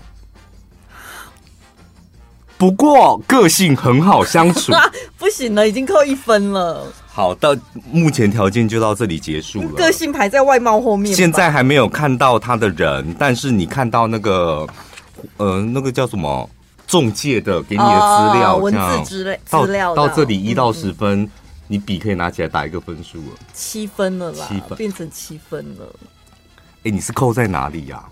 [2.59, 4.73] 不过个性很好相处。
[5.17, 6.85] 不行了，已经扣一分了。
[7.19, 7.53] 好，到
[7.91, 9.73] 目前条件就到这里结束了。
[9.73, 11.13] 个性排在外貌后面。
[11.13, 14.65] 现在还没有看到他的人，但是你看到那个，
[15.37, 16.49] 呃，那个叫什么
[16.87, 21.23] 中介的给你的资料，哦、文字之类资料到，到这里一到十分。
[21.23, 21.31] 嗯
[21.71, 25.85] 你笔可以拿起来打一个分数了，七分了啦，七分变成七分了。
[26.57, 28.09] 哎、欸，你是扣在哪里呀、啊？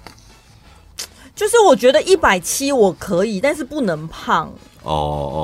[1.34, 4.52] 就是我觉得一百七我可以，但是不能胖。
[4.86, 5.40] 哦哦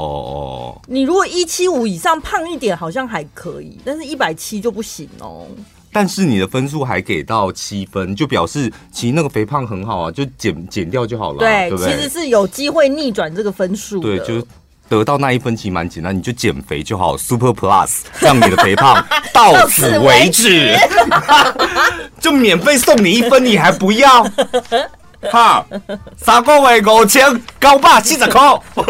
[0.76, 0.80] 哦！
[0.86, 5.46] 你如果一七五以上胖一点，好像还可以，但是一百七就不行哦。
[5.92, 11.38] 但是你的分数还给到七分，就表示其实那个肥胖很好啊，就减减掉就好了。
[11.38, 14.00] 对，对对其实是有机会逆转这个分数。
[14.00, 14.46] 对，就。
[14.88, 19.02] 得到那一分其实蛮简单，你就减肥就好，Super Plus，让你的肥胖
[19.32, 20.76] 到此为止，
[22.20, 24.22] 就免费送你一分，你还不要？
[25.30, 25.64] 哈，
[26.16, 27.24] 三个月五千
[27.60, 28.40] 九百七十块，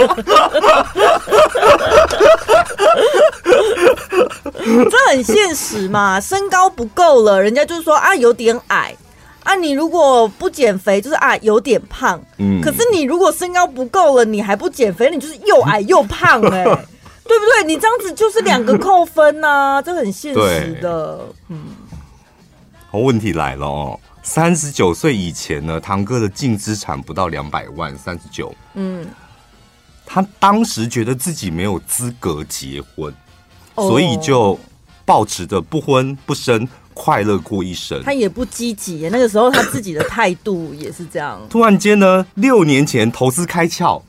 [4.91, 8.97] 这很现实嘛，身高不够了，人家就是说啊，有点矮。
[9.45, 12.23] 啊，你如果不减肥，就是啊有点胖。
[12.39, 16.65] 嗯，可是你如果身高不够了，你还不减肥，你就是又矮又胖哎、欸，
[17.27, 17.65] 对不对？
[17.67, 21.19] 你这样子就是两个扣分呐、啊，这很现实的。
[21.49, 21.75] 嗯，
[22.89, 28.55] 好，问题来了哦，三十九岁以前呢，堂哥的净资产不到两百万，三十九。
[28.75, 29.07] 嗯，
[30.07, 33.13] 他当时觉得自己没有资格结婚，
[33.75, 34.59] 哦、所以就
[35.05, 36.69] 抱持着不婚不生。
[36.95, 39.09] 快乐过一生，他也不积极。
[39.11, 41.41] 那个时候他自己的态度也是这样。
[41.49, 44.03] 突然间呢，六年前投资开窍，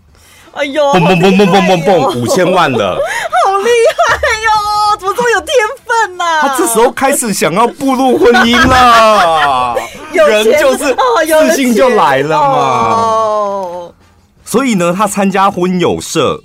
[0.51, 2.95] 哎呦，嘣嘣嘣嘣嘣嘣嘣，五千万了，
[3.45, 4.72] 好厉害哟！
[5.03, 5.53] 怎么这么有天
[5.85, 6.39] 分呐？
[6.41, 9.75] 他这时候开始想要步入婚姻了，
[10.13, 10.95] 人就是
[11.27, 13.91] 自信就来了嘛。
[14.45, 16.41] 所以呢，他参加婚友社，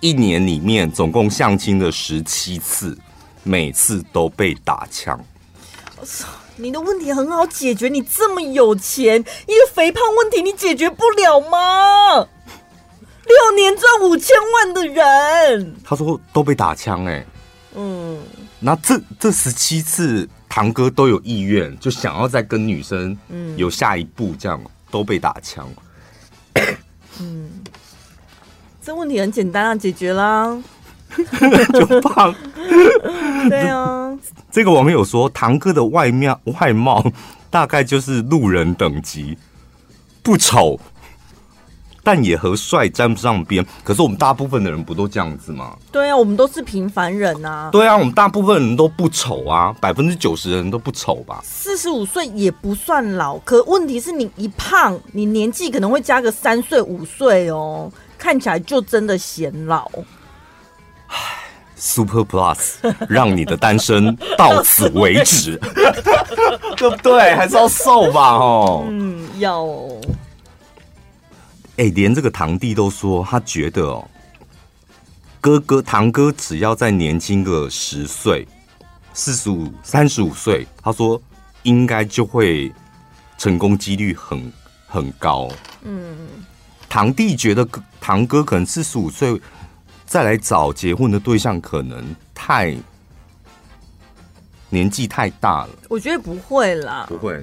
[0.00, 2.98] 一年里面总共相亲了十七次，
[3.44, 5.24] 每次都被打枪。
[6.56, 12.26] 你的问题很好解决，你这么有钱，一个肥胖问题你解决不了吗？
[13.24, 17.26] 六年赚五千万的人，他说都被打枪哎、欸，
[17.74, 18.18] 嗯，
[18.60, 25.66] 那这这十七次堂哥都有意愿，就想要再跟女生嗯有下一步，这样都被打枪，
[27.20, 27.48] 嗯，
[28.82, 30.62] 这问题很简单啊，解决啦。
[31.74, 32.34] 就胖，
[33.50, 34.18] 对啊。
[34.50, 37.04] 这个网友说，堂哥的外貌外貌
[37.50, 39.36] 大概就是路人等级，
[40.22, 40.80] 不丑，
[42.02, 43.64] 但也和帅沾不上边。
[43.84, 45.76] 可是我们大部分的人不都这样子吗？
[45.90, 47.68] 对啊，我们都是平凡人啊。
[47.72, 51.40] 对啊，我们大部分人都不丑啊，百分之九十的人都不丑吧？
[51.42, 59.90] 四十五岁也不算老，可问题是你一胖，你年纪可能会加个三岁五岁哦，看起来就真的显老。
[61.76, 62.74] Super Plus，
[63.08, 65.58] 让你的单身到此为止，
[66.78, 67.34] 对不对？
[67.34, 68.84] 还是要瘦吧，哦。
[68.88, 70.00] 嗯，要哦。
[71.76, 74.08] 哎，连这个堂弟都说，他觉得哦，
[75.40, 78.46] 哥哥堂哥只要再年轻个十岁，
[79.14, 81.20] 四十五、三十五岁，他说
[81.62, 82.72] 应该就会
[83.38, 84.52] 成功几率很
[84.86, 85.50] 很高。
[85.82, 86.16] 嗯，
[86.88, 87.66] 堂弟觉得
[88.00, 89.40] 堂哥可能四十五岁。
[90.04, 92.76] 再来找结婚的对象，可能太
[94.68, 95.70] 年纪太大了。
[95.88, 97.42] 我觉得不会啦，不会，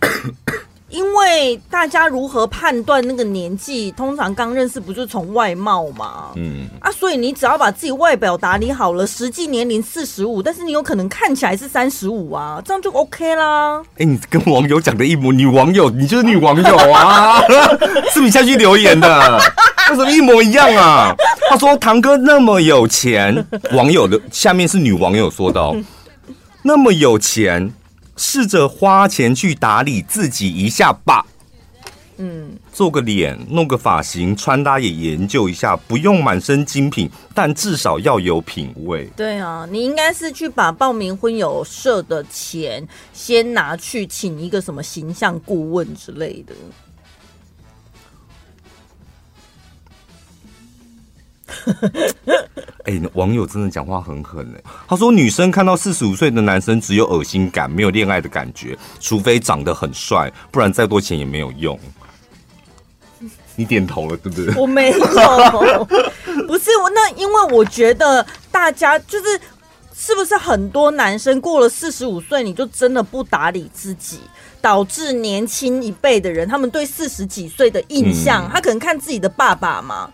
[0.90, 3.92] 因为大家如何判断那个年纪？
[3.92, 6.32] 通常刚认识不就是从外貌嘛？
[6.36, 13.80] 嗯啊，所以你只要把自己外表打理好了，实际年龄四十五，但是你有可能看起来是三十五啊，这样就 OK 啦。
[13.96, 17.42] 哎、欸，你跟网友讲的一模，女网友，你就是女网友啊，
[18.12, 19.38] 是你下去留言的。
[19.90, 21.14] 为什么一模一样啊？
[21.50, 25.76] 他说堂哥那么有钱，网友的下面是女网友说的哦，
[26.62, 27.72] 那么有钱，
[28.18, 31.24] 试着花钱去打理自己一下吧。
[32.20, 39.08] 嗯，做个脸，弄个发型，穿搭也研究一下，不用满身精品，但至少要有品味。
[39.16, 46.52] 对啊，你应该是去把报名婚友社的钱先拿去请一个什么形象顾问之类的。
[52.84, 54.70] 哎、欸，网友真的讲话很狠哎。
[54.88, 61.78] 他说，女生看到四十五岁的男生只有恶心感，没有恋爱的感觉，除非长得很帅，不然再多钱也没有用。
[63.56, 64.54] 你点头了，对不对？
[64.54, 65.84] 我没有，
[66.46, 69.40] 不是我那，因为我觉得大家就是
[69.92, 74.20] 是不是很多男生过了四十五岁，你就真的不打理自己，
[74.60, 80.08] 导致年轻一辈的人他们对四十几岁的印象，嗯、他可能看自己的爸爸嘛。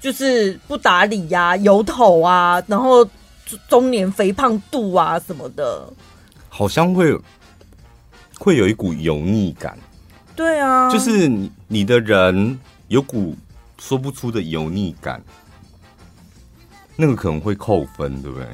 [0.00, 3.08] 就是不打理呀、啊，油头啊，然后
[3.68, 5.92] 中年肥胖度啊什么的，
[6.48, 7.18] 好像会
[8.38, 9.76] 会有一股油腻感。
[10.36, 13.34] 对啊，就是你你的人有股
[13.78, 15.20] 说不出的油腻感，
[16.94, 18.46] 那个可能会扣分，对不对？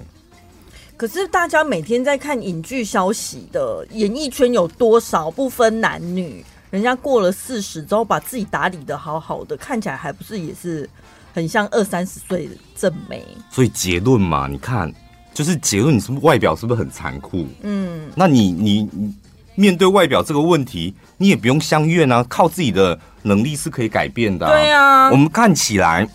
[0.97, 10.89] 可是大家每天在看影剧消息的演艺圈有多少不分男女，人家过了四十之后把自己打理的好好的，看起来还不是也是？
[11.35, 14.91] 很像二三十岁的正妹，所以结论嘛，你看，
[15.35, 17.45] 就是结论，你是不是外表是不是很残酷？
[17.63, 19.13] 嗯，那你你你
[19.57, 24.53] 面对外表这个问题，你也不用相怨啊，靠自己的能力是可以改变的、啊。
[24.53, 26.09] 对啊，我们看起来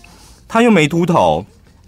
[0.48, 1.46] 他又没秃头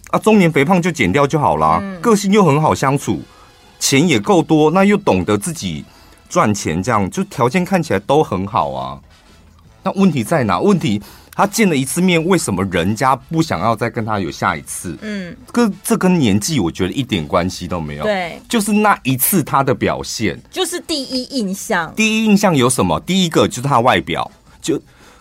[0.10, 3.22] 啊，中年肥胖就减掉就好了，嗯、个性又很好相处，
[3.80, 5.86] 钱也够多，那又懂得自己
[6.28, 9.00] 赚钱，这样就条件看起来都很好啊。
[9.84, 10.60] 那问题在哪？
[10.60, 11.02] 问题？
[11.34, 14.98] 他见了一次面，为什么人家不想要再跟他有下一次？
[15.02, 18.04] 嗯，跟这跟年纪我觉得一点关系都没有。
[18.04, 21.92] 对，就是那一次他的表现，就是第一印象。
[21.96, 23.00] 第一印象有什么？
[23.00, 24.30] 第一个就是他外表，
[24.62, 24.80] 就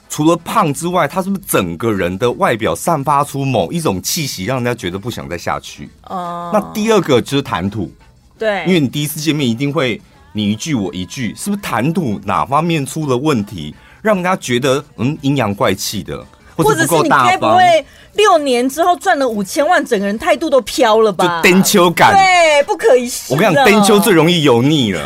[0.08, 5.88] 除了胖之外，他是不是整个人的外表散发出某一种气息，让人家觉得不想再下去？
[6.08, 7.90] 哦，那第二个就是谈吐。
[8.36, 10.00] 对，因为你第一次见面一定会
[10.32, 13.72] 你一句我一句，是不是谈吐哪方面出了问题？
[14.02, 16.24] 让人家觉得嗯阴阳怪气的，
[16.56, 17.84] 或者是你该不会
[18.14, 21.40] 六年之后赚了五千万，整个人态度都飘了吧？
[21.42, 23.32] 就登秋感，对，不可一世。
[23.32, 25.04] 我跟你讲，登秋最容易油腻了。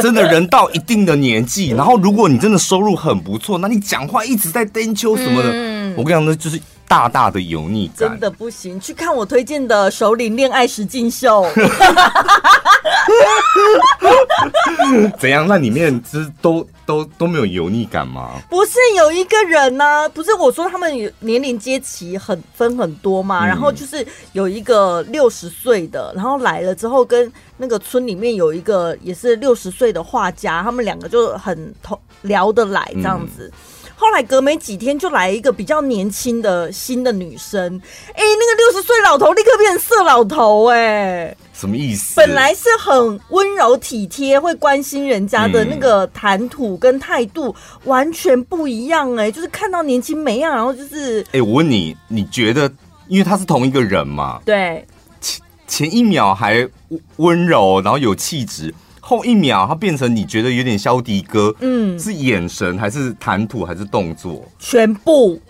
[0.00, 8.08] 真的，人到一定的年纪，然后如果你真的收入很不错，那你讲话一直在登秋什么的，嗯、我跟你讲，那就是大大的油腻感。
[8.08, 11.42] 真的不行，去看我推荐的《首领恋爱实境秀》。
[15.18, 15.46] 怎样？
[15.46, 18.32] 那里面之都都都没有油腻感吗？
[18.48, 20.08] 不是有一个人呢、啊？
[20.08, 23.44] 不是我说他们年龄阶级很分很多嘛？
[23.44, 33.50] 嗯、然后就是有一个六十岁的，然后来了之后跟那个村里面有一个也是六十岁的画家，他们两个就很同聊得来这样子。
[33.52, 33.58] 嗯、
[33.96, 41.36] 后来隔没几天就来一个比较年轻的新的女生，哎、欸，那个六十岁老头立刻变成色老头、欸，哎。
[41.54, 42.16] 什么意思？
[42.16, 52.70] 本来是很温柔体贴、会关心人家的那个谈吐跟态度完全不一样哎、欸，就是看到年轻没样，然后就是哎、欸，我问你，你觉得
[53.08, 54.38] 因为他是同一个人嘛？
[54.44, 54.86] 对，
[55.18, 56.68] 前前一秒还
[57.16, 58.74] 温柔，然后有气质，
[59.06, 64.44] 后一秒他变成你觉得有点萧迪哥，嗯，是眼神还是谈吐还是动作？
[64.58, 65.40] 全部。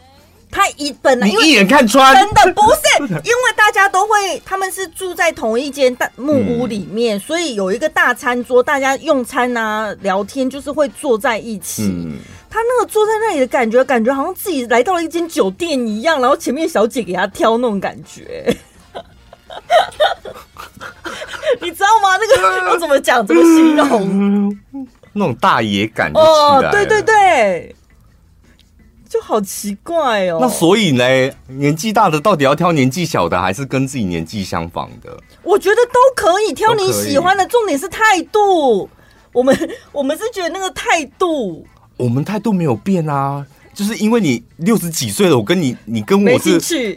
[0.49, 11.83] 他一本来你一眼看穿，真的不是， 因为大家都会，他们是住在同一间大木屋里面，嗯、所以有一个大餐桌，大家用餐啊、聊天，就是会坐在一起。
[11.83, 12.15] 嗯、
[12.49, 18.57] 他那个坐在那里的感觉，感觉好像自己来到了一间酒店一样，然后前面小姐给他挑那种感觉，
[21.61, 22.17] 你知道吗？
[22.21, 23.27] 那个 我怎么讲？
[23.27, 24.57] 怎么形容？
[25.13, 27.75] 那种大爷感哦，对对对。
[29.09, 30.39] 就好奇怪哦。
[30.41, 31.05] 那所以呢，
[31.47, 35.17] 年纪大的到底要挑年纪小的，还是跟自己年纪相仿的？
[35.45, 38.91] 我觉得都可以挑你喜欢的，重点是态度。
[39.33, 39.57] 我们
[39.93, 41.65] 我们是觉得那个态度，
[41.97, 43.47] 我们态度没有变啊，
[43.77, 46.55] 就是因为你六十几岁了，我跟你你跟我是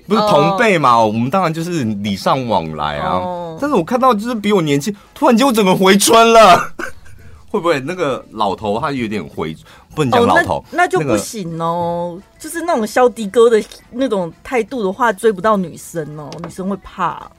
[0.07, 0.97] 不是同辈嘛？
[0.97, 3.21] 我们当然就是礼尚往来啊。
[3.59, 6.57] 但是我看到就是比我年轻，突然间我整个回春了。
[7.51, 9.57] 会不会那个老头他有点回，
[9.95, 12.13] 不能讲老头，那，那就不行哦。
[12.15, 13.61] 那个、就是那种肖迪哥的
[13.91, 17.29] 那种态度的话，追不到女生哦，女生会怕。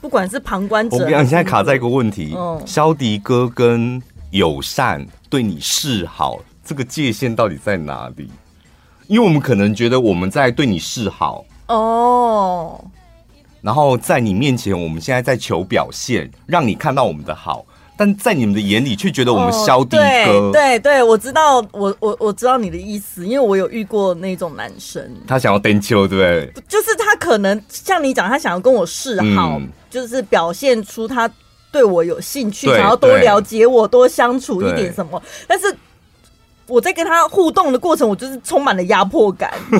[0.00, 2.36] 不管是旁观者，我跟你讲，现在卡在一个问题：
[2.66, 8.30] 萧迪、嗯、哥跟友善对你示好，这个界限到底在哪里？
[9.06, 12.80] 因为我们可能觉得我们在对你示好哦，
[13.60, 17.66] 然后在你面前，我们现在在求表现，让你看到我们的好。
[17.96, 20.02] 但在你们的眼里却觉得我们萧迪哥。
[20.02, 26.22] 哦、对对，对，我知道，我我我知道你的意思，因为我有遇过那种男生，他想要登秋，对不
[26.54, 26.62] 对？
[26.68, 31.28] 就是他可能像你讲，他想要跟我示好，嗯、就是表现出他
[31.72, 35.76] 对我有兴趣，想要多了解我，多相处一点什么，但是。
[36.70, 39.52] 我在跟他互动的过程，我就是充满了压迫感，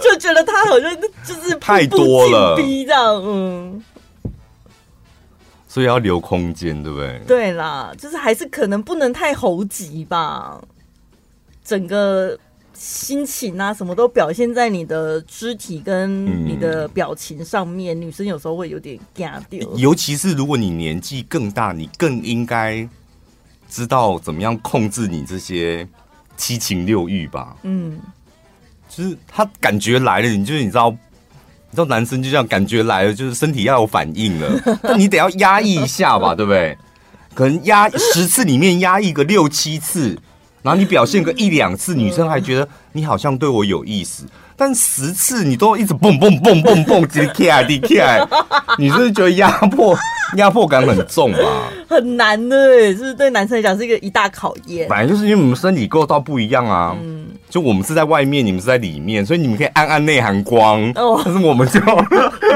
[0.00, 3.82] 就觉得他好像就是太多了，逼这样，嗯，
[5.66, 7.20] 所以要留空间，对不对？
[7.26, 10.60] 对啦，就是还是可能不能太猴急吧，
[11.64, 12.38] 整个
[12.72, 22.88] 心情啊，什么都表现在你的肢体跟你的表情上面，嗯、女生有时候会有点惊掉，尤其是如果你年纪更大，你更应该。
[23.72, 25.88] 知道怎么样控制你这些
[26.36, 27.56] 七情六欲吧？
[27.62, 27.98] 嗯，
[28.86, 30.96] 就是他感觉来了，你就是你知道，你
[31.70, 36.76] 知道男生就这样感觉来了，就是身体要有反应了， 但你得要压抑一下吧，对不对？
[37.34, 40.18] 可能压十次里面压抑个六七次，
[40.60, 44.26] 然后你表现个一两次，女生还觉得你好像对我有意思。
[44.56, 48.28] 但十次你都一直蹦蹦蹦蹦蹦，直接 K I D K I，
[48.78, 49.96] 你是不是觉得压迫
[50.36, 51.38] 压迫感很重吧？
[51.88, 52.56] 很难的，
[52.92, 54.88] 是不是对男生来讲是一个一大考验？
[54.88, 61.80] 本来就是因为我们身体构造不一样啊，嗯，就我们是在外面，你们是在里面，所以你们可以暗暗内含光，哦，但是我们就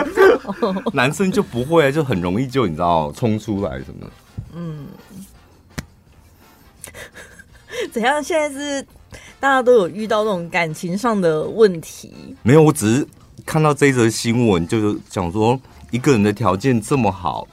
[0.92, 4.06] 男生就不会，就很容易就你知道冲出来什么？
[4.54, 4.86] 嗯，
[7.92, 8.22] 怎样？
[8.22, 8.86] 现在是？
[9.38, 12.12] 大家都有遇到那种感情上的问题？
[12.42, 13.06] 没有，我只是
[13.44, 15.58] 看到这则新闻，就是讲说
[15.90, 17.46] 一个人的条件这么好，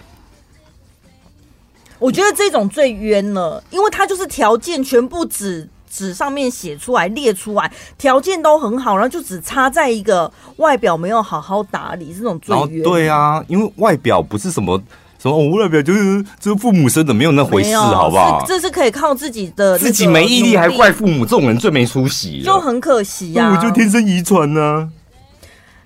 [1.99, 12.83] 我觉得这种最冤了，因为他就是条件全部纸纸上面写出来列出来，条件都很好，然后就只差在一个外表没有好好打理，这种最冤。
[12.83, 14.81] 对啊，因为外表不是什么。
[15.23, 15.37] 什么？
[15.37, 18.43] 我外表就是就是父母生的，没有那回事，好不好？
[18.45, 23.55] 这是可以靠自己的，自己没毅力还怪父母，这种人最没出息，就很可惜呀、啊。
[23.55, 24.91] 我就天生遗传呢。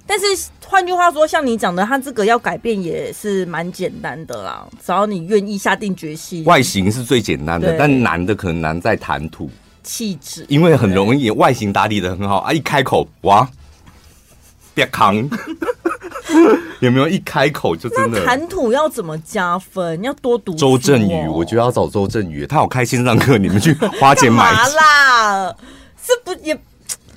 [0.08, 0.26] 但是
[0.66, 6.44] 换句话说，像你讲的，他这个要改变也是蛮简单的啦，只要你愿意下定决心。
[6.46, 9.52] 外形是最简单的，但难的可能难在谈吐、
[9.84, 13.48] 气质，因为很容易外形打理的很好啊，一开口哇，
[14.74, 15.30] 别扛。
[16.82, 18.26] 有没有一开口就真的？
[18.26, 20.02] 谈吐要怎么加分？
[20.04, 25.56] 要多读、哦、周正宇，我觉得要找周正宇，他有开线上课，你们去花钱买啦。
[26.04, 26.58] 是不也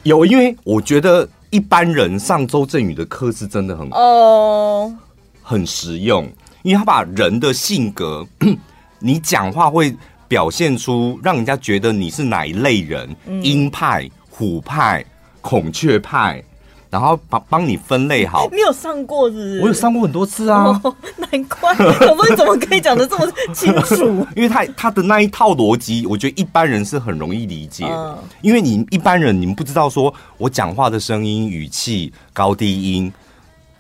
[0.05, 0.25] 有？
[0.25, 4.93] 因为我觉得一般人上周正宇的课是真的很哦，
[5.43, 6.25] 很实用，
[6.63, 8.27] 因为他把人的性格，
[8.99, 9.95] 你讲话会
[10.27, 13.09] 表现出让人家觉得你是哪一类人，
[13.43, 15.05] 鹰、嗯、派、虎派、
[15.41, 16.43] 孔雀派。
[16.91, 19.61] 然后帮帮你分类好， 你有上过是不是？
[19.63, 21.73] 我有上过很多次啊，哦、难怪，
[22.09, 24.27] 我问怎么可以讲的这么 清楚？
[24.35, 27.95] 因为他他的那一套逻辑，我觉得一般人是很容易理解的。
[27.95, 33.13] 嗯、因为你一般人，你们不知道说我讲话的声音、语气、高低音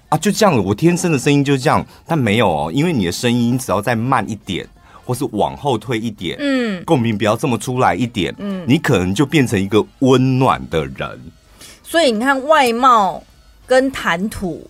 [0.08, 1.84] 啊，就这样，我天生的声音就这样。
[2.06, 4.64] 但没有哦，因为你的声音只要再慢一点，
[5.04, 11.20] 或是往后退一点，嗯，共鸣不要这么出来一点，嗯，你可能就变成一个温暖的人。
[11.90, 13.20] 所以你看，外貌
[13.66, 14.64] 跟谈吐，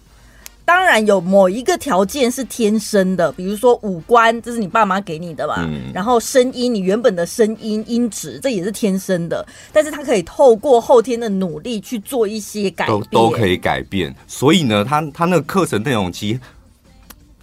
[0.64, 5.56] 当然有某一个条件是天生的，比如说五官，这是你爸妈给你的吧？
[5.58, 5.92] 嗯。
[5.92, 9.46] 然后声音，你原本的声音音质，这也是天生的。
[9.70, 14.14] 但是他可以透过后天的努力去做一些改变，都都可以改变。
[14.26, 16.40] 所以呢，他他那个课程内容，其实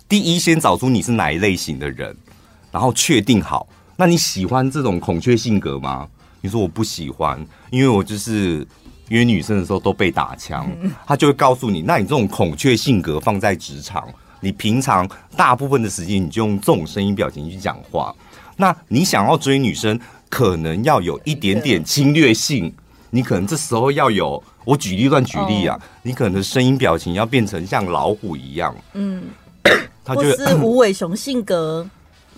[0.09, 2.17] 第一先找出你是哪一类型的人，
[2.71, 3.67] 然后确定好。
[3.95, 6.07] 那你喜欢这种孔雀性格吗？
[6.41, 8.65] 你说我不喜欢，因为我就是。
[9.09, 10.69] 约女生的时候都被打枪，
[11.05, 14.07] 他就会告诉你，那你这种孔雀性格放在职场，
[14.41, 18.13] 你平常大部分的时间你就用这种声音表情去讲话。
[18.57, 19.97] 那你想要追女生，
[20.29, 22.73] 可能要有一点点侵略性，
[23.11, 29.23] 你可能这时候要有，我举例乱举例啊，你可能声音表情要变成像老虎一样，嗯，
[30.03, 31.87] 他就是 无尾熊性格，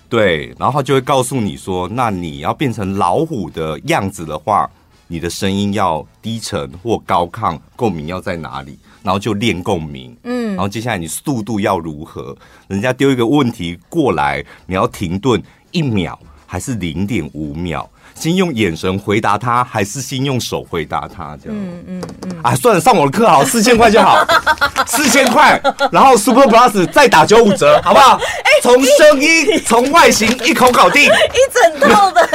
[0.08, 4.70] 对，然后他就会告诉你说，那你要变成老虎的样子的话。
[5.12, 8.78] 你的声音要低沉或高亢，共鸣要在哪里？
[9.02, 10.16] 然后就练共鸣。
[10.24, 12.38] 嗯，然后接下来你速度要如何？
[12.68, 15.42] 人家丢一个问题过来，你要停顿
[15.72, 17.88] 一秒还是零点五秒？
[18.14, 21.36] 先用眼神回答他，还是先用手回答他？
[21.42, 21.58] 这样。
[21.58, 22.40] 嗯嗯嗯。
[22.44, 24.24] 啊，算了，上我的课好，四千块就好，
[24.86, 25.60] 四千块，
[25.92, 28.20] 然后 Super Plus 再打九五折，好不好？
[28.62, 32.30] 从声音，从外形，一口搞定， 一整套的。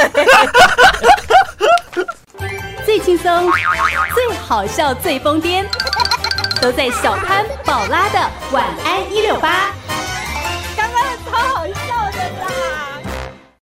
[2.85, 3.51] 最轻松、
[4.13, 5.65] 最好笑、最疯癫，
[6.61, 8.19] 都在小潘宝拉的
[8.51, 9.71] 晚安一六八。
[10.75, 11.84] 刚刚超好笑。